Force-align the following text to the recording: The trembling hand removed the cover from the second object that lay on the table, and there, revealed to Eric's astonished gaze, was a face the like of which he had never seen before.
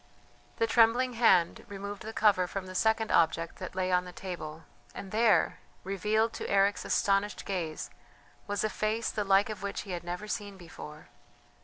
The 0.57 0.65
trembling 0.65 1.13
hand 1.13 1.63
removed 1.67 2.01
the 2.01 2.11
cover 2.11 2.47
from 2.47 2.65
the 2.65 2.73
second 2.73 3.11
object 3.11 3.57
that 3.57 3.75
lay 3.75 3.91
on 3.91 4.03
the 4.03 4.11
table, 4.11 4.63
and 4.95 5.11
there, 5.11 5.59
revealed 5.83 6.33
to 6.33 6.49
Eric's 6.49 6.83
astonished 6.85 7.45
gaze, 7.45 7.91
was 8.47 8.63
a 8.63 8.69
face 8.71 9.11
the 9.11 9.23
like 9.23 9.51
of 9.51 9.61
which 9.61 9.81
he 9.81 9.91
had 9.91 10.03
never 10.03 10.27
seen 10.27 10.57
before. 10.57 11.09